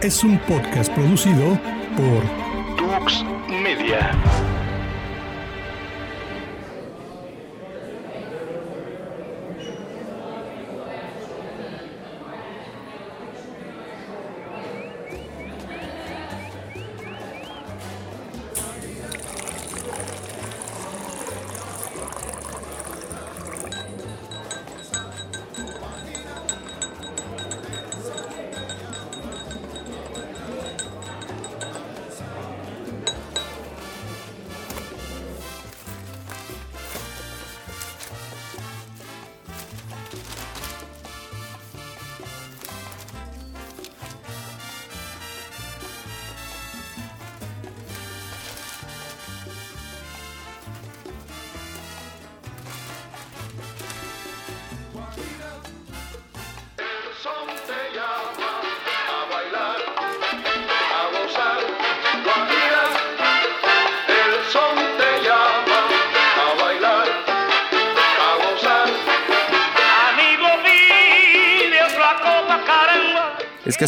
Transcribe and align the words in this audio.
Es 0.00 0.22
un 0.22 0.38
podcast 0.40 0.92
producido 0.92 1.58
por 1.96 2.76
Tux 2.76 3.24
Media. 3.48 4.12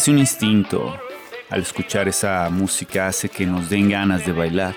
Un 0.08 0.18
instinto. 0.18 0.98
Al 1.50 1.60
escuchar 1.60 2.08
esa 2.08 2.48
música 2.50 3.06
hace 3.06 3.28
que 3.28 3.46
nos 3.46 3.68
den 3.68 3.90
ganas 3.90 4.24
de 4.24 4.32
bailar. 4.32 4.74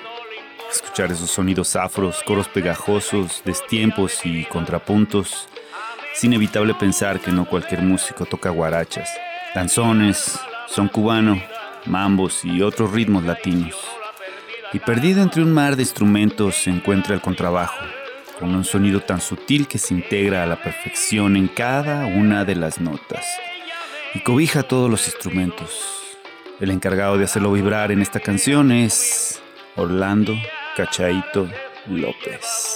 Escuchar 0.72 1.12
esos 1.12 1.32
sonidos 1.32 1.76
afros, 1.76 2.22
coros 2.26 2.48
pegajosos, 2.48 3.42
destiempos 3.45 4.26
y 4.26 4.44
contrapuntos. 4.45 5.48
Es 6.14 6.23
inevitable 6.23 6.73
pensar 6.73 7.20
que 7.20 7.32
no 7.32 7.45
cualquier 7.45 7.82
músico 7.82 8.26
toca 8.26 8.50
guarachas, 8.50 9.09
danzones, 9.54 10.40
son 10.67 10.90
cubano, 10.90 11.42
mambos 11.86 12.44
y 12.44 12.62
otros 12.62 12.92
ritmos 12.92 13.23
latinos. 13.23 13.76
Y 14.73 14.80
perdido 14.80 15.23
entre 15.23 15.44
un 15.44 15.54
mar 15.54 15.76
de 15.76 15.84
instrumentos 15.84 16.56
se 16.56 16.70
encuentra 16.70 17.16
el 17.16 17.22
contrabajo, 17.22 17.84
con 18.39 18.54
un 18.54 18.66
sonido 18.66 19.00
tan 19.00 19.22
sutil 19.22 19.67
que 19.67 19.78
se 19.78 19.94
integra 19.94 20.44
a 20.44 20.45
la 20.45 20.62
perfección 20.62 21.36
en 21.36 21.48
cada 21.48 22.06
una 22.06 22.44
de 22.44 22.56
las 22.56 22.80
notas 22.80 23.26
y 24.16 24.19
cobija 24.21 24.63
todos 24.63 24.89
los 24.89 25.05
instrumentos. 25.08 26.16
El 26.59 26.71
encargado 26.71 27.17
de 27.17 27.25
hacerlo 27.25 27.52
vibrar 27.52 27.91
en 27.91 28.02
esta 28.02 28.21
canción 28.21 28.71
es 28.71 29.41
Orlando 29.75 30.33
Cachaito 30.77 31.49
López. 31.88 32.75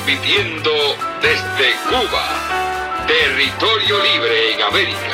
Transmitiendo 0.00 0.70
desde 1.20 1.74
Cuba. 1.88 3.06
Territorio 3.06 4.02
Libre 4.02 4.54
en 4.54 4.62
América. 4.62 5.09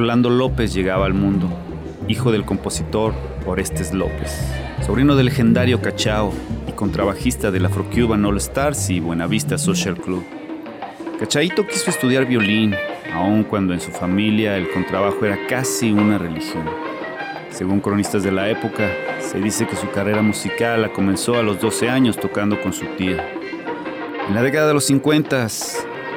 Orlando 0.00 0.30
López 0.30 0.72
llegaba 0.72 1.04
al 1.04 1.12
mundo, 1.12 1.46
hijo 2.08 2.32
del 2.32 2.46
compositor 2.46 3.12
Orestes 3.44 3.92
López, 3.92 4.34
sobrino 4.86 5.14
del 5.14 5.26
legendario 5.26 5.82
Cachao 5.82 6.32
y 6.66 6.72
contrabajista 6.72 7.50
del 7.50 7.66
Afro-Cuban 7.66 8.24
All 8.24 8.38
Stars 8.38 8.88
y 8.88 8.98
Buenavista 8.98 9.58
Social 9.58 9.98
Club. 9.98 10.24
Cachaito 11.18 11.66
quiso 11.66 11.90
estudiar 11.90 12.24
violín, 12.24 12.74
aun 13.12 13.44
cuando 13.44 13.74
en 13.74 13.80
su 13.82 13.90
familia 13.90 14.56
el 14.56 14.70
contrabajo 14.70 15.26
era 15.26 15.46
casi 15.46 15.92
una 15.92 16.16
religión. 16.16 16.64
Según 17.50 17.80
cronistas 17.80 18.22
de 18.22 18.32
la 18.32 18.48
época, 18.48 18.88
se 19.20 19.38
dice 19.38 19.66
que 19.66 19.76
su 19.76 19.90
carrera 19.90 20.22
musical 20.22 20.80
la 20.80 20.94
comenzó 20.94 21.36
a 21.36 21.42
los 21.42 21.60
12 21.60 21.90
años 21.90 22.16
tocando 22.16 22.58
con 22.62 22.72
su 22.72 22.86
tía. 22.96 23.22
En 24.26 24.34
la 24.34 24.42
década 24.42 24.68
de 24.68 24.74
los 24.74 24.84
50, 24.84 25.46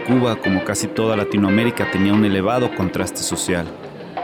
Cuba, 0.04 0.36
como 0.36 0.64
casi 0.64 0.88
toda 0.88 1.16
Latinoamérica, 1.16 1.90
tenía 1.92 2.14
un 2.14 2.26
elevado 2.26 2.74
contraste 2.76 3.20
social, 3.20 3.66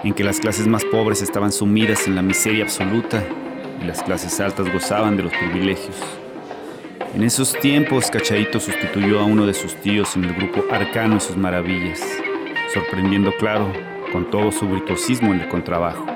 en 0.03 0.13
que 0.13 0.23
las 0.23 0.39
clases 0.39 0.67
más 0.67 0.83
pobres 0.85 1.21
estaban 1.21 1.51
sumidas 1.51 2.07
en 2.07 2.15
la 2.15 2.21
miseria 2.21 2.63
absoluta 2.63 3.23
y 3.81 3.85
las 3.85 4.03
clases 4.03 4.39
altas 4.39 4.71
gozaban 4.71 5.15
de 5.17 5.23
los 5.23 5.33
privilegios. 5.33 5.95
En 7.15 7.23
esos 7.23 7.53
tiempos, 7.59 8.11
Cachaito 8.11 8.59
sustituyó 8.59 9.19
a 9.19 9.23
uno 9.23 9.45
de 9.45 9.53
sus 9.53 9.75
tíos 9.75 10.15
en 10.15 10.25
el 10.25 10.33
grupo 10.35 10.63
Arcano 10.71 11.17
y 11.17 11.19
sus 11.19 11.37
maravillas, 11.37 12.01
sorprendiendo, 12.73 13.31
claro, 13.37 13.71
con 14.11 14.29
todo 14.29 14.51
su 14.51 14.67
virtuosismo 14.67 15.33
en 15.33 15.41
el 15.41 15.49
contrabajo. 15.49 16.08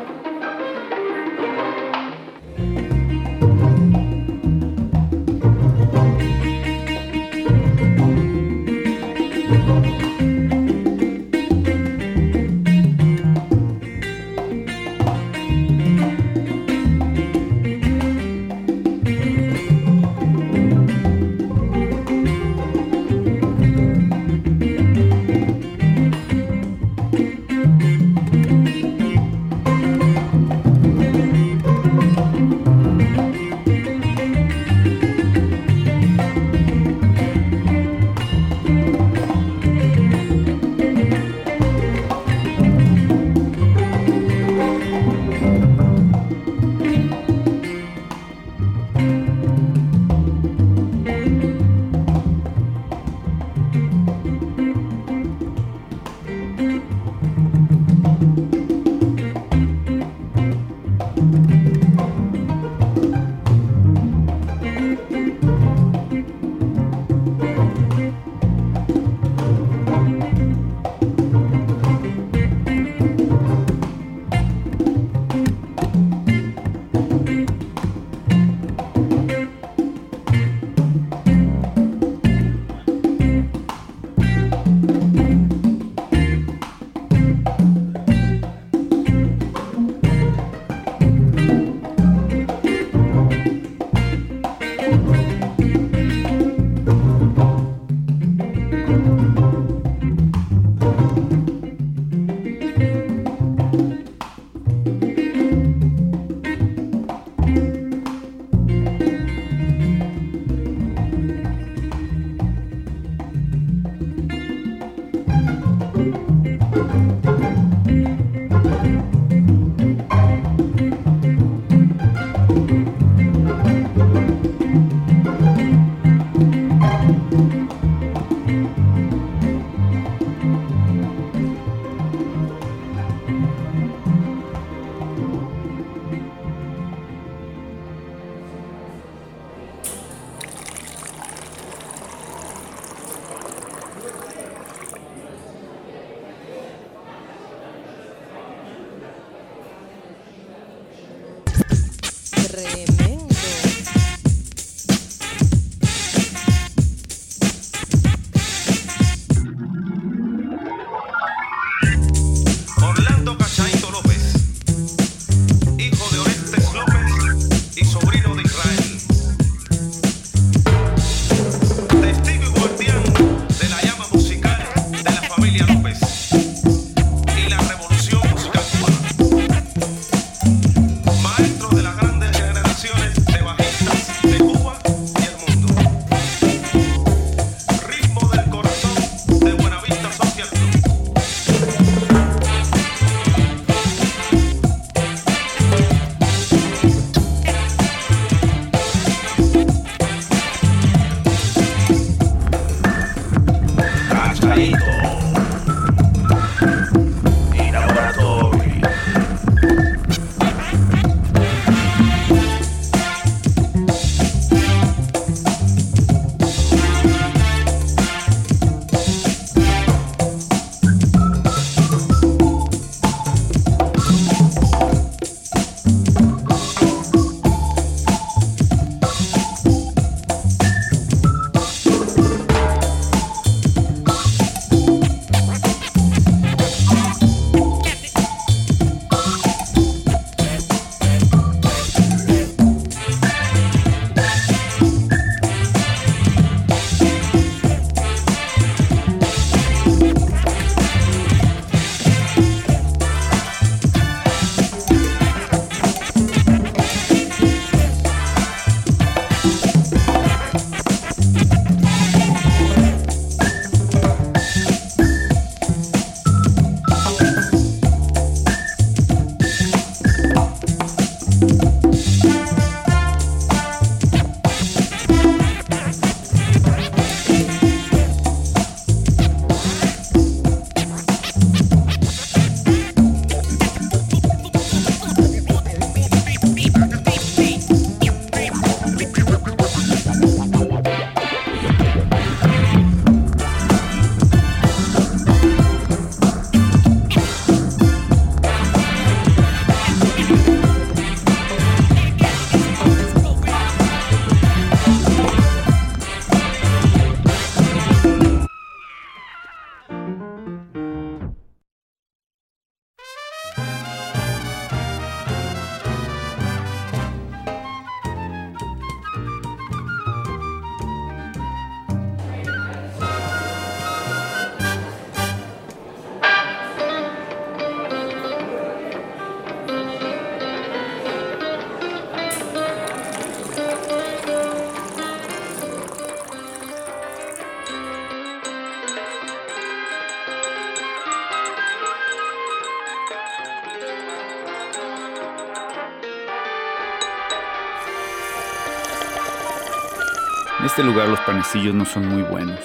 En 350.64 350.68
este 350.68 350.82
lugar 350.82 351.10
los 351.10 351.20
panecillos 351.20 351.76
no 351.76 351.84
son 351.84 352.08
muy 352.08 352.22
buenos. 352.22 352.58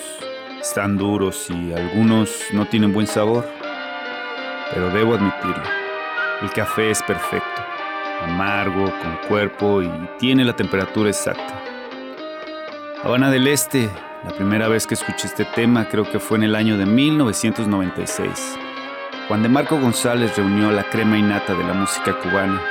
Están 0.60 0.96
duros 0.96 1.50
y 1.50 1.72
algunos 1.72 2.30
no 2.52 2.64
tienen 2.64 2.92
buen 2.92 3.08
sabor. 3.08 3.44
Pero 4.72 4.90
debo 4.90 5.16
admitirlo, 5.16 5.64
el 6.40 6.48
café 6.52 6.92
es 6.92 7.02
perfecto, 7.02 7.60
amargo, 8.22 8.84
con 8.84 9.16
cuerpo 9.26 9.82
y 9.82 9.90
tiene 10.16 10.44
la 10.44 10.54
temperatura 10.54 11.10
exacta. 11.10 11.60
Habana 13.02 13.32
del 13.32 13.48
Este, 13.48 13.90
la 14.24 14.30
primera 14.30 14.68
vez 14.68 14.86
que 14.86 14.94
escuché 14.94 15.26
este 15.26 15.44
tema 15.44 15.88
creo 15.88 16.08
que 16.08 16.20
fue 16.20 16.38
en 16.38 16.44
el 16.44 16.54
año 16.54 16.78
de 16.78 16.86
1996. 16.86 18.58
Juan 19.26 19.42
de 19.42 19.48
Marco 19.48 19.76
González 19.76 20.36
reunió 20.36 20.70
la 20.70 20.84
crema 20.84 21.18
innata 21.18 21.52
de 21.52 21.64
la 21.64 21.72
música 21.72 22.16
cubana. 22.20 22.62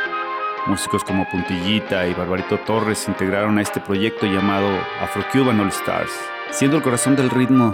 Músicos 0.68 1.02
como 1.06 1.26
Puntillita 1.30 2.06
y 2.08 2.14
Barbarito 2.14 2.58
Torres 2.60 3.08
integraron 3.08 3.58
a 3.58 3.62
este 3.62 3.80
proyecto 3.80 4.26
llamado 4.26 4.68
Afro-Cuban 5.02 5.62
All 5.62 5.70
Stars, 5.70 6.12
siendo 6.52 6.76
el 6.76 6.84
corazón 6.84 7.16
del 7.16 7.30
ritmo 7.30 7.74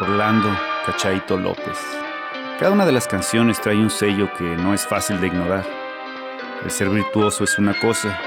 Orlando 0.00 0.48
Cachaito 0.84 1.38
López. 1.38 1.78
Cada 2.58 2.72
una 2.72 2.84
de 2.84 2.90
las 2.90 3.06
canciones 3.06 3.60
trae 3.60 3.76
un 3.76 3.90
sello 3.90 4.28
que 4.36 4.56
no 4.56 4.74
es 4.74 4.84
fácil 4.84 5.20
de 5.20 5.28
ignorar. 5.28 5.64
El 6.64 6.70
ser 6.72 6.88
virtuoso 6.90 7.44
es 7.44 7.56
una 7.60 7.78
cosa, 7.78 8.18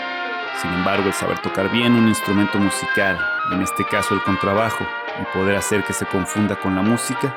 sin 0.62 0.71
embargo 0.71 1.08
el 1.08 1.13
saber 1.13 1.39
tocar 1.39 1.69
bien 1.69 1.93
un 1.93 2.08
instrumento 2.08 2.58
musical, 2.58 3.19
en 3.51 3.63
este 3.63 3.84
caso 3.84 4.13
el 4.13 4.23
contrabajo, 4.23 4.86
y 5.21 5.38
poder 5.38 5.58
hacer 5.58 5.84
que 5.84 5.91
se 5.91 6.06
confunda 6.06 6.56
con 6.56 6.73
la 6.73 6.82
música, 6.82 7.36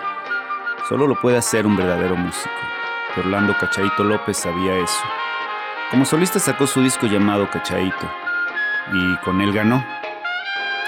solo 0.89 1.09
lo 1.09 1.17
puede 1.17 1.39
hacer 1.39 1.67
un 1.67 1.77
verdadero 1.77 2.15
músico. 2.15 2.55
Orlando 3.17 3.57
Cachaito 3.59 4.05
López 4.05 4.37
sabía 4.37 4.77
eso. 4.77 5.18
Como 5.91 6.05
solista 6.05 6.39
sacó 6.39 6.67
su 6.67 6.83
disco 6.83 7.07
llamado 7.07 7.49
Cachaito, 7.49 8.13
y 8.93 9.17
con 9.25 9.41
él 9.41 9.55
ganó 9.55 9.83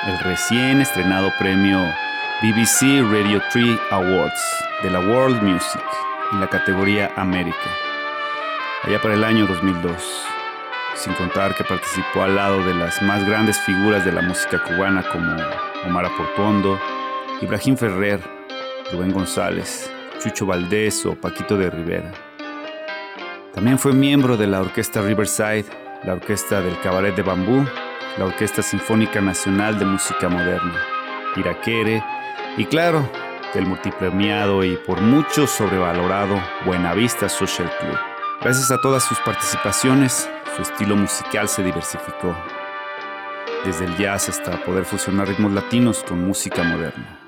el 0.07 0.19
recién 0.19 0.83
estrenado 0.83 1.33
premio 1.39 1.79
BBC 2.43 3.01
Radio 3.11 3.41
3 3.51 3.79
Awards 3.93 4.41
de 4.83 4.91
la 4.91 5.01
World 5.01 5.43
Music 5.43 5.83
en 6.33 6.41
la 6.41 6.49
categoría 6.49 7.13
América, 7.17 7.57
allá 8.83 9.01
para 9.01 9.15
el 9.15 9.25
año 9.25 9.47
2002, 9.47 10.27
sin 10.97 11.15
contar 11.15 11.55
que 11.55 11.65
participó 11.65 12.25
al 12.25 12.37
lado 12.37 12.63
de 12.63 12.75
las 12.75 13.01
más 13.01 13.25
grandes 13.25 13.59
figuras 13.61 14.05
de 14.05 14.13
la 14.13 14.21
música 14.21 14.63
cubana 14.63 15.03
como 15.11 15.35
Omar 15.87 16.05
Aportuondo, 16.05 16.79
Ibrahim 17.41 17.75
Ferrer, 17.75 18.21
Rubén 18.93 19.15
González, 19.15 19.91
Chucho 20.23 20.45
Valdés 20.45 21.07
o 21.07 21.15
Paquito 21.15 21.57
de 21.57 21.71
Rivera. 21.71 22.30
También 23.55 23.79
fue 23.79 23.93
miembro 23.93 24.37
de 24.37 24.47
la 24.47 24.61
Orquesta 24.61 25.03
Riverside, 25.03 25.65
la 26.05 26.13
Orquesta 26.13 26.61
del 26.61 26.79
Cabaret 26.81 27.17
de 27.17 27.23
Bambú, 27.23 27.67
la 28.17 28.27
Orquesta 28.27 28.63
Sinfónica 28.63 29.21
Nacional 29.21 29.79
de 29.79 29.85
Música 29.85 30.29
Moderna, 30.29 30.81
Iraquere, 31.37 32.03
y 32.57 32.65
claro, 32.65 33.09
del 33.53 33.67
multipremiado 33.67 34.63
y 34.63 34.77
por 34.77 35.01
mucho 35.01 35.47
sobrevalorado 35.47 36.41
Buenavista 36.65 37.29
Social 37.29 37.71
Club. 37.81 37.99
Gracias 38.41 38.71
a 38.71 38.81
todas 38.81 39.03
sus 39.03 39.19
participaciones, 39.19 40.31
su 40.55 40.63
estilo 40.63 40.95
musical 40.95 41.49
se 41.49 41.65
diversificó, 41.65 42.37
desde 43.65 43.85
el 43.85 43.97
jazz 43.97 44.29
hasta 44.29 44.63
poder 44.65 44.85
fusionar 44.85 45.27
ritmos 45.27 45.53
latinos 45.53 46.05
con 46.09 46.25
música 46.25 46.63
moderna. 46.63 47.19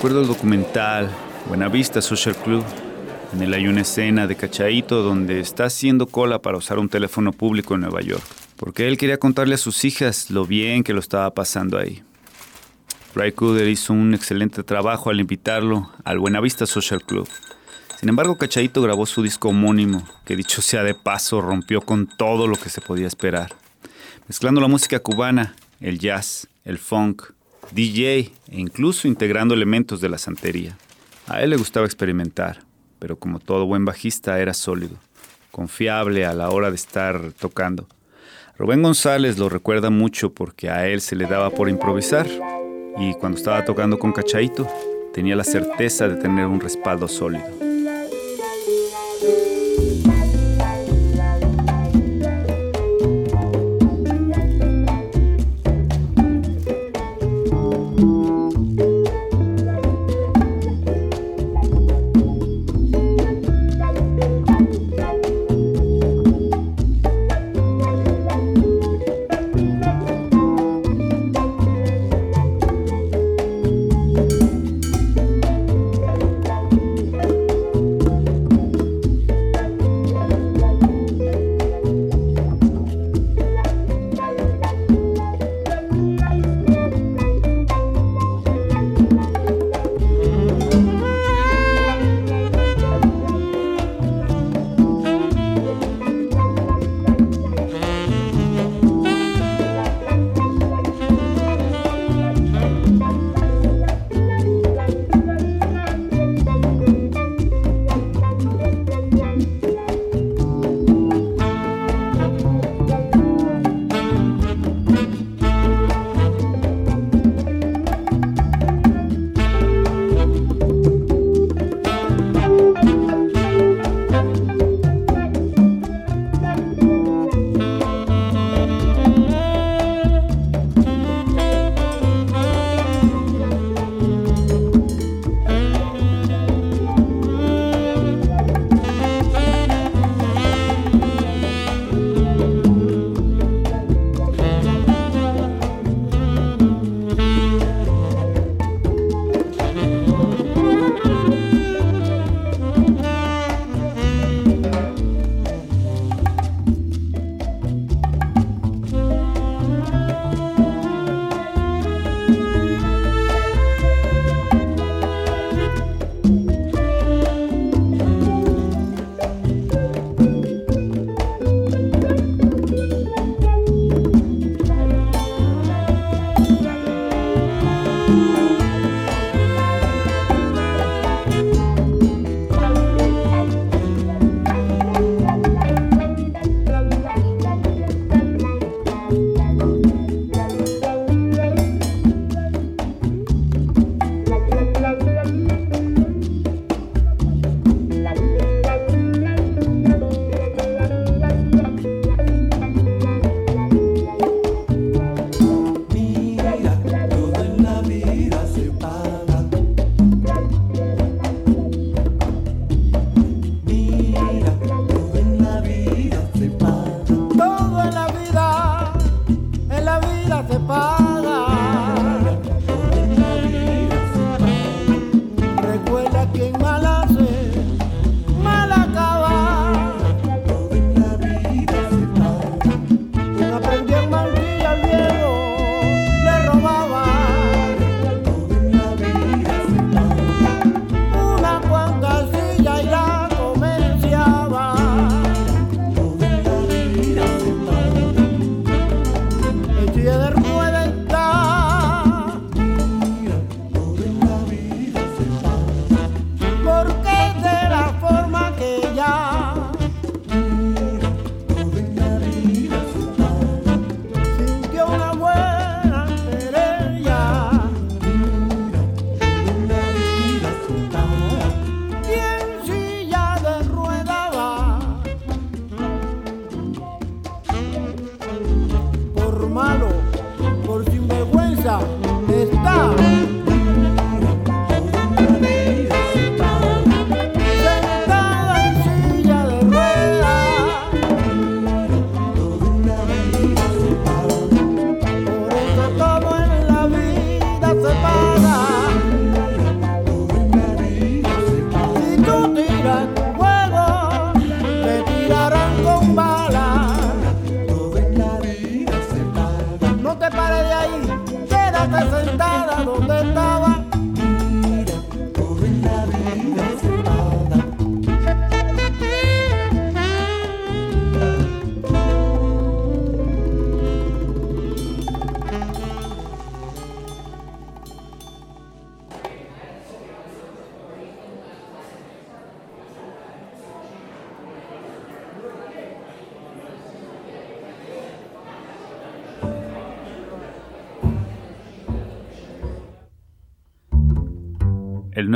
Recuerdo 0.00 0.22
el 0.22 0.28
documental 0.28 1.10
Buenavista 1.46 2.00
Social 2.00 2.34
Club. 2.34 2.64
En 3.34 3.42
él 3.42 3.52
hay 3.52 3.68
una 3.68 3.82
escena 3.82 4.26
de 4.26 4.34
Cachaito 4.34 5.02
donde 5.02 5.40
está 5.40 5.66
haciendo 5.66 6.06
cola 6.06 6.38
para 6.38 6.56
usar 6.56 6.78
un 6.78 6.88
teléfono 6.88 7.32
público 7.32 7.74
en 7.74 7.82
Nueva 7.82 8.00
York, 8.00 8.24
porque 8.56 8.88
él 8.88 8.96
quería 8.96 9.18
contarle 9.18 9.56
a 9.56 9.58
sus 9.58 9.84
hijas 9.84 10.30
lo 10.30 10.46
bien 10.46 10.84
que 10.84 10.94
lo 10.94 11.00
estaba 11.00 11.34
pasando 11.34 11.76
ahí. 11.76 12.02
Ray 13.14 13.32
Cooder 13.32 13.68
hizo 13.68 13.92
un 13.92 14.14
excelente 14.14 14.62
trabajo 14.62 15.10
al 15.10 15.20
invitarlo 15.20 15.90
al 16.02 16.18
Buenavista 16.18 16.64
Social 16.64 17.02
Club. 17.02 17.28
Sin 17.98 18.08
embargo, 18.08 18.38
Cachaito 18.38 18.80
grabó 18.80 19.04
su 19.04 19.22
disco 19.22 19.50
homónimo, 19.50 20.08
que 20.24 20.34
dicho 20.34 20.62
sea 20.62 20.82
de 20.82 20.94
paso, 20.94 21.42
rompió 21.42 21.82
con 21.82 22.06
todo 22.06 22.46
lo 22.46 22.56
que 22.56 22.70
se 22.70 22.80
podía 22.80 23.06
esperar. 23.06 23.54
Mezclando 24.28 24.62
la 24.62 24.68
música 24.68 25.00
cubana, 25.00 25.54
el 25.78 25.98
jazz, 25.98 26.48
el 26.64 26.78
funk, 26.78 27.22
DJ 27.72 28.32
e 28.48 28.60
incluso 28.60 29.08
integrando 29.08 29.54
elementos 29.54 30.00
de 30.00 30.08
la 30.08 30.18
santería. 30.18 30.76
A 31.26 31.42
él 31.42 31.50
le 31.50 31.56
gustaba 31.56 31.86
experimentar, 31.86 32.60
pero 32.98 33.16
como 33.16 33.38
todo 33.38 33.66
buen 33.66 33.84
bajista 33.84 34.40
era 34.40 34.54
sólido, 34.54 34.96
confiable 35.50 36.26
a 36.26 36.34
la 36.34 36.50
hora 36.50 36.70
de 36.70 36.76
estar 36.76 37.32
tocando. 37.32 37.86
Rubén 38.58 38.82
González 38.82 39.38
lo 39.38 39.48
recuerda 39.48 39.90
mucho 39.90 40.34
porque 40.34 40.68
a 40.70 40.88
él 40.88 41.00
se 41.00 41.16
le 41.16 41.26
daba 41.26 41.50
por 41.50 41.68
improvisar 41.68 42.26
y 42.98 43.14
cuando 43.14 43.38
estaba 43.38 43.64
tocando 43.64 43.98
con 43.98 44.12
Cachaito 44.12 44.68
tenía 45.14 45.36
la 45.36 45.44
certeza 45.44 46.08
de 46.08 46.16
tener 46.16 46.46
un 46.46 46.60
respaldo 46.60 47.08
sólido. 47.08 47.69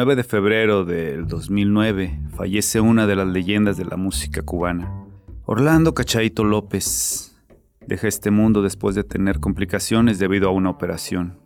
9 0.05 0.17
de 0.17 0.25
febrero 0.25 0.85
del 0.85 1.27
2009 1.27 2.21
fallece 2.37 2.79
una 2.79 3.07
de 3.07 3.17
las 3.17 3.27
leyendas 3.27 3.79
de 3.79 3.87
la 3.87 3.97
música 3.97 4.43
cubana, 4.43 4.93
Orlando 5.47 5.95
Cachaito 5.95 6.45
López. 6.45 7.35
Deja 7.87 8.07
este 8.07 8.31
mundo 8.31 8.61
después 8.61 8.95
de 8.95 9.03
tener 9.03 9.41
complicaciones 9.41 10.19
debido 10.19 10.51
a 10.51 10.53
una 10.53 10.69
operación. 10.69 11.39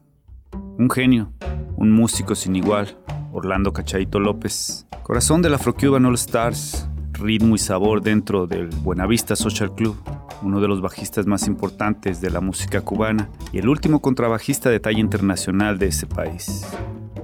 Un 0.77 0.91
genio, 0.91 1.33
un 1.77 1.93
músico 1.93 2.35
sin 2.35 2.57
igual, 2.57 2.99
Orlando 3.33 3.73
Cachaito 3.73 4.19
López. 4.19 4.89
Corazón 5.05 5.41
del 5.41 5.55
Afro-Cuban 5.55 6.07
All 6.07 6.17
Stars, 6.17 6.89
ritmo 7.13 7.55
y 7.55 7.59
sabor 7.59 8.03
dentro 8.03 8.49
del 8.49 8.71
Buenavista 8.83 9.37
Social 9.37 9.73
Club, 9.73 9.97
uno 10.43 10.61
de 10.61 10.67
los 10.67 10.81
bajistas 10.81 11.29
más 11.29 11.47
importantes 11.47 12.21
de 12.21 12.31
la 12.31 12.41
música 12.41 12.81
cubana 12.81 13.31
y 13.53 13.59
el 13.59 13.69
último 13.69 14.03
contrabajista 14.03 14.69
de 14.69 14.81
talla 14.81 14.99
internacional 14.99 15.79
de 15.79 15.87
ese 15.87 16.09
país. 16.09 16.67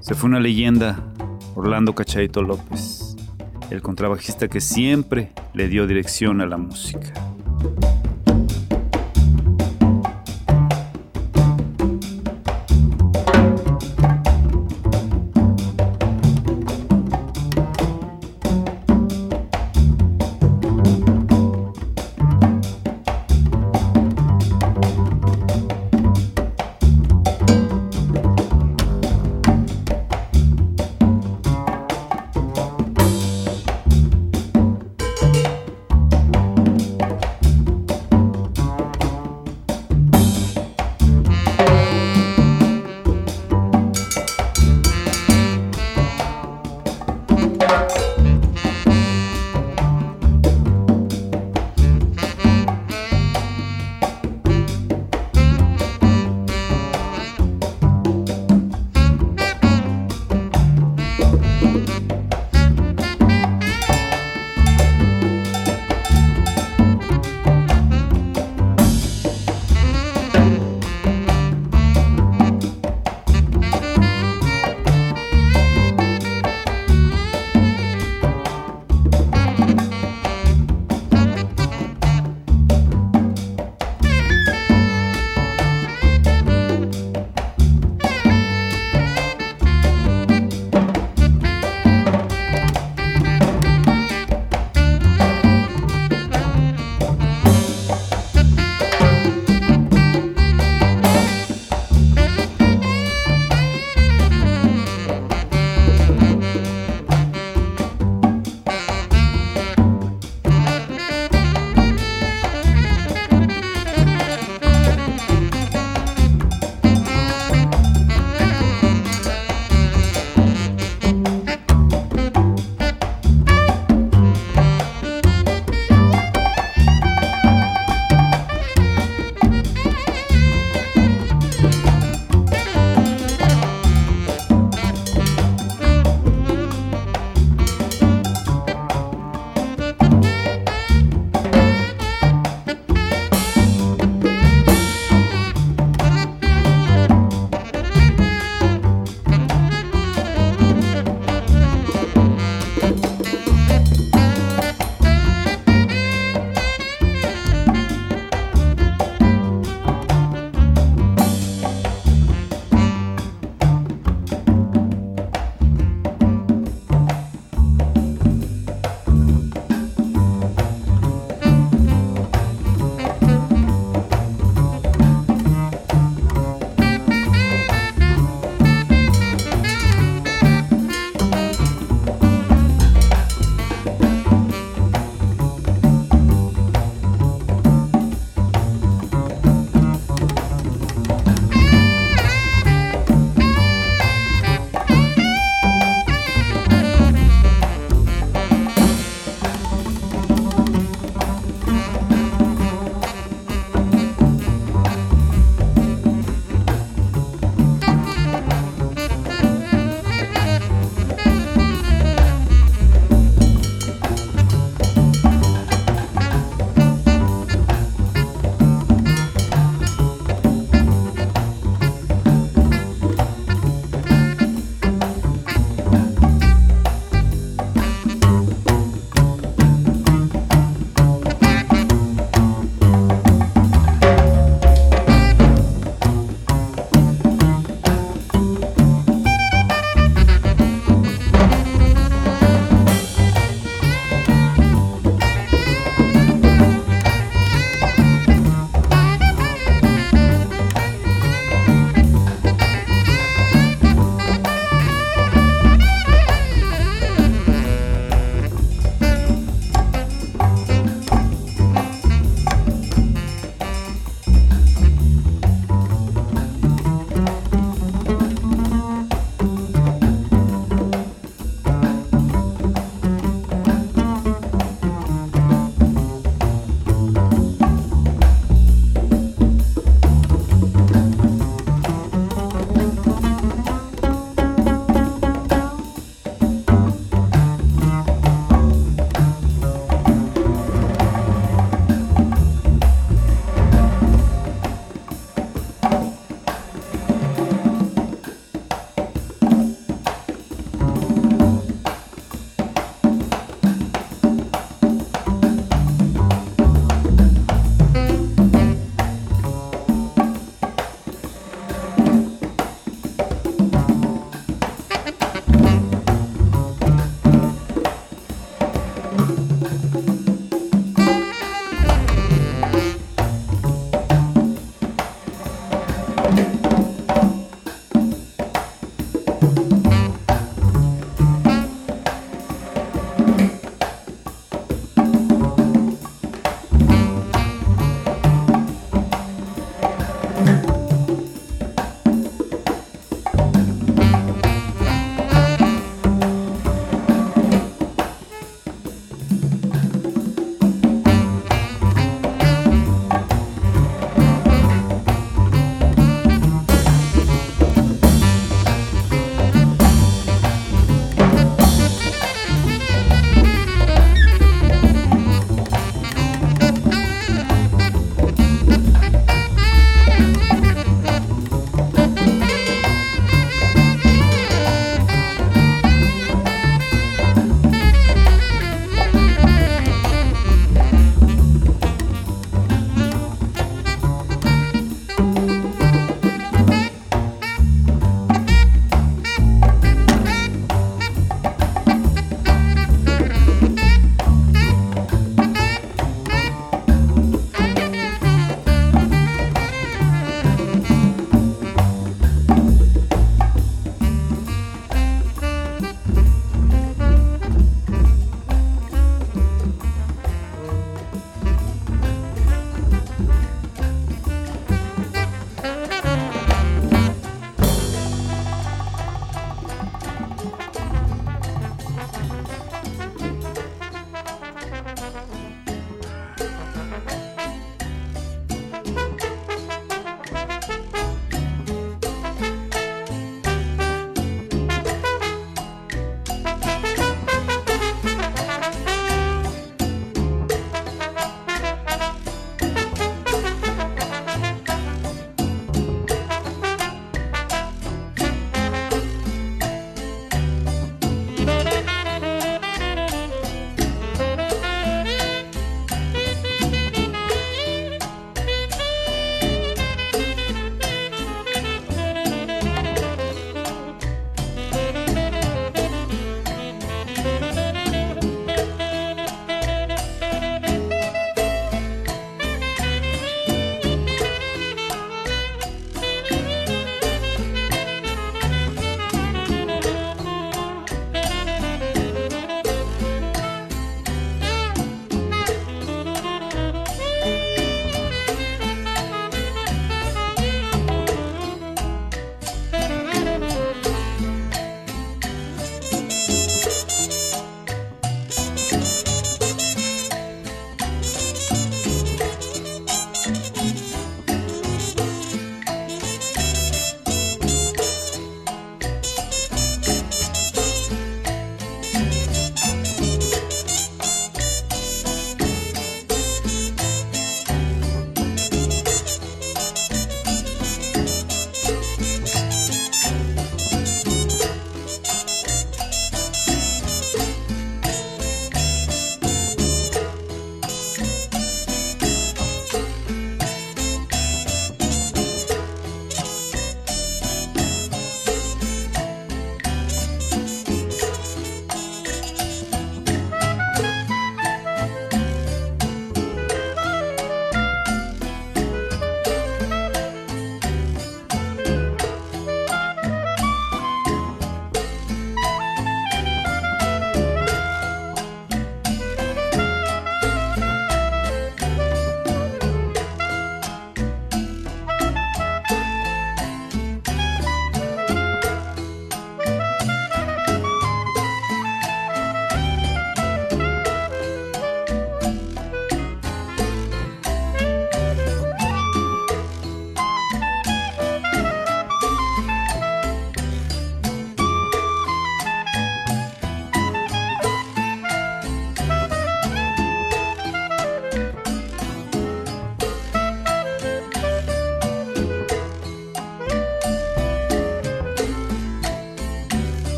Se 0.00 0.14
fue 0.14 0.28
una 0.30 0.40
leyenda, 0.40 1.02
Orlando 1.54 1.94
Cachaito 1.94 2.42
López, 2.42 3.16
el 3.70 3.82
contrabajista 3.82 4.48
que 4.48 4.60
siempre 4.60 5.32
le 5.54 5.68
dio 5.68 5.86
dirección 5.86 6.40
a 6.40 6.46
la 6.46 6.56
música. 6.56 7.12